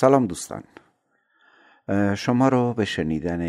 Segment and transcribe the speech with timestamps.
[0.00, 0.64] سلام دوستان.
[2.16, 3.42] شما رو به شنیدن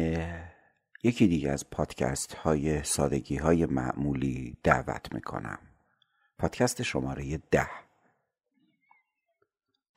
[1.03, 5.59] یکی دیگه از پادکست های سادگی های معمولی دعوت می‌کنم.
[6.39, 7.69] پادکست شماره ده.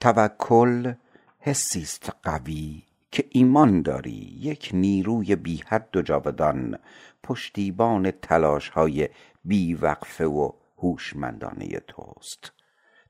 [0.00, 0.92] توکل
[1.38, 6.78] حسیست قوی که ایمان داری یک نیروی بی حد و جاودان
[7.22, 9.08] پشتیبان تلاش های
[9.44, 12.52] بی وقفه و هوشمندانه توست.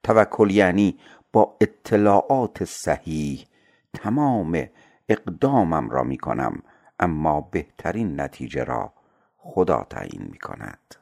[0.03, 0.99] توکل یعنی
[1.33, 3.47] با اطلاعات صحیح
[3.93, 4.67] تمام
[5.09, 6.63] اقدامم را می کنم
[7.01, 8.93] اما بهترین نتیجه را
[9.37, 10.95] خدا تعیین می کند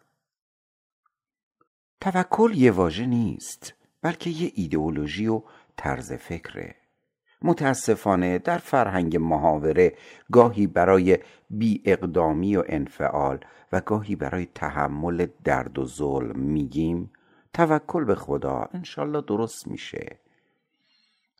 [2.01, 5.43] توکل یه واژه نیست بلکه یه ایدئولوژی و
[5.77, 6.75] طرز فکره.
[7.43, 9.95] متاسفانه در فرهنگ محاوره
[10.33, 11.19] گاهی برای
[11.51, 13.41] بی اقدامی و انفعال
[13.73, 17.13] و گاهی برای تحمل درد و ظلم میگیم
[17.53, 20.19] توکل به خدا انشالله درست میشه.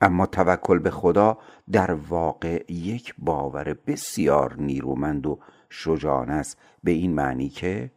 [0.01, 1.39] اما توکل به خدا
[1.73, 5.39] در واقع یک باور بسیار نیرومند و
[5.71, 6.59] شجاعانه است.
[6.85, 7.91] به این معنی که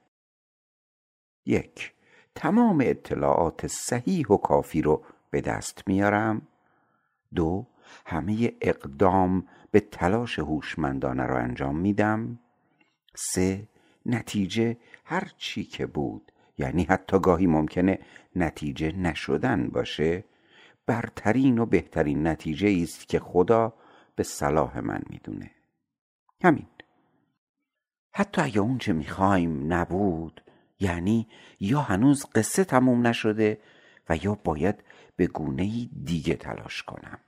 [1.45, 1.93] یک
[2.35, 6.41] تمام اطلاعات صحیح و کافی رو به دست میارم.
[7.35, 7.65] دو
[8.05, 12.39] همه اقدام به تلاش هوشمندانه را انجام میدم.
[13.15, 13.67] سه
[14.05, 17.99] نتیجه هر چی که بود یعنی حتی گاهی ممکنه
[18.35, 20.23] نتیجه نشدن باشه
[20.85, 23.73] برترین و بهترین نتیجه است که خدا
[24.15, 25.51] به صلاح من می‌دونه.
[26.43, 26.67] همین.
[28.11, 30.41] حتی اگه اون چه می‌خوایم نبود
[30.79, 31.27] یعنی
[31.59, 33.57] یا هنوز قصه تموم نشده
[34.09, 34.83] و یا باید
[35.15, 37.19] به گونه دیگه تلاش کنم.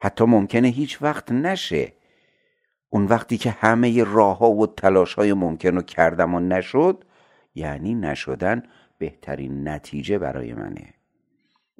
[0.00, 1.92] حتی ممکنه هیچ وقت نشه.
[2.88, 7.04] اون وقتی که همه راه ها و تلاش های ممکن رو کردم و نشد
[7.56, 8.62] یعنی نشدن
[8.98, 10.94] بهترین نتیجه برای منه.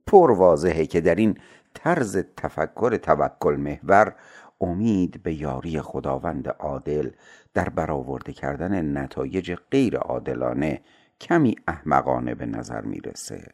[0.06, 1.38] پر واضحه که در این
[1.74, 4.14] طرز تفکر توکل محور
[4.60, 7.10] امید به یاری خداوند عادل
[7.54, 10.80] در برآورده کردن نتایج غیر عادلانه
[11.20, 13.52] کمی احمقانه به نظر می‌رسه.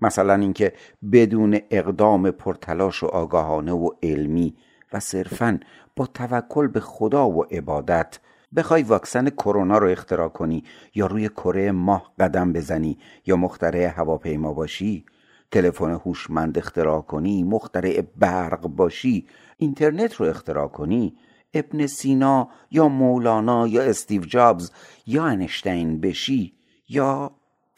[0.00, 0.72] مثلا اینکه
[1.12, 4.56] بدون اقدام پرتلاش و آگاهانه و علمی
[4.92, 5.60] و صرفا
[5.96, 8.18] با توکل به خدا و عبادت
[8.56, 10.64] بخوای واکسن کرونا رو اختراع کنی
[10.94, 15.04] یا روی کره ماه قدم بزنی یا مخترع هواپیما باشی
[15.50, 19.26] تلفن هوشمند اختراع کنی مخترع برق باشی
[19.56, 21.16] اینترنت رو اختراع کنی
[21.54, 24.72] ابن سینا یا مولانا یا استیو جابز
[25.06, 26.54] یا انشتین بشی
[26.88, 27.30] یا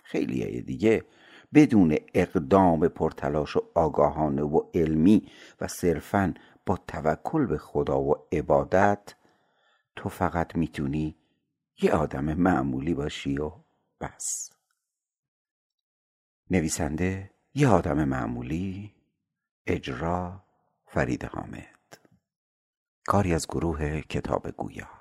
[0.05, 1.05] خیلی دیگه.
[1.55, 5.23] بدون اقدام پرتلاش و آگاهانه و علمی
[5.61, 6.35] و صرفا
[6.67, 9.15] با توکل به خدا و عبادت
[10.01, 11.17] تو فقط می‌تونی
[11.83, 13.53] یه آدم معمولی باشی و
[14.01, 14.51] بس.
[16.51, 18.95] نویسنده یه آدم معمولی
[19.67, 20.45] اجرا
[20.87, 21.99] فرید حامد.
[23.07, 25.00] کاری از گروه کتاب گویا.